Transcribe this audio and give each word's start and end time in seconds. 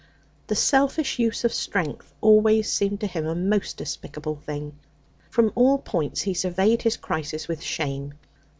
The 0.47 0.55
selfish 0.55 1.19
use 1.19 1.43
of 1.43 1.53
strength 1.53 2.11
always 2.21 2.67
seemed 2.71 3.01
to 3.01 3.05
him 3.05 3.27
a 3.27 3.35
most 3.35 3.77
despicable 3.77 4.35
thing. 4.37 4.79
From 5.29 5.51
all 5.53 5.77
points 5.77 6.21
he 6.23 6.33
surveyed 6.33 6.81
his 6.81 6.97
crisis 6.97 7.47
with 7.47 7.61
shame. 7.61 8.15